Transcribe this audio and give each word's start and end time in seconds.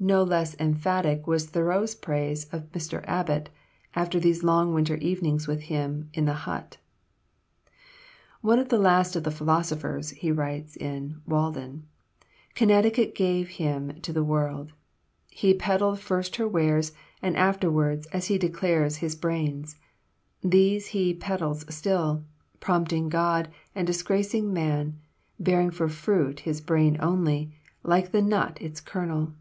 Not 0.00 0.26
less 0.26 0.56
emphatic 0.58 1.26
was 1.28 1.46
Thoreau's 1.50 1.94
praise 1.94 2.46
of 2.46 2.72
Mr. 2.72 3.04
Alcott, 3.06 3.50
after 3.94 4.18
these 4.18 4.42
long 4.42 4.72
winter 4.74 4.96
evenings 4.96 5.46
with 5.46 5.64
him 5.64 6.08
in 6.14 6.24
the 6.24 6.32
hut: 6.32 6.78
"One 8.40 8.58
of 8.58 8.68
the 8.70 8.78
last 8.80 9.14
of 9.14 9.22
the 9.22 9.30
philosophers," 9.30 10.10
he 10.10 10.32
writes 10.32 10.76
in 10.76 11.20
"Walden," 11.26 11.86
"Connecticut 12.56 13.14
gave 13.14 13.50
him 13.60 14.00
to 14.00 14.12
the 14.14 14.24
world, 14.24 14.72
he 15.28 15.52
peddled 15.54 16.00
first 16.00 16.34
her 16.36 16.48
wares, 16.48 16.90
afterwards, 17.22 18.06
as 18.08 18.26
he 18.26 18.38
declares, 18.38 18.96
his 18.96 19.14
brains. 19.14 19.76
These 20.42 20.88
he 20.88 21.12
peddles 21.14 21.64
still, 21.72 22.24
prompting 22.60 23.08
God 23.10 23.50
and 23.74 23.86
disgracing 23.86 24.52
man, 24.54 24.98
bearing 25.38 25.70
for 25.70 25.88
fruit 25.88 26.40
his 26.40 26.60
brain 26.62 26.96
only, 26.98 27.52
like 27.84 28.10
the 28.10 28.22
nut 28.22 28.58
its 28.60 28.80
kernel. 28.80 29.34